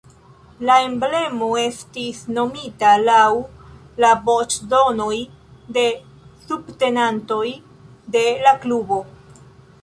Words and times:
La 0.67 0.75
emblemo 0.83 1.49
estis 1.63 2.21
nomita 2.37 2.93
laŭ 3.01 3.27
la 4.05 4.11
voĉdonoj 4.31 5.13
de 5.77 5.85
subtenantoj 6.47 7.45
de 8.17 8.27
la 8.49 8.57
klubo. 8.67 9.01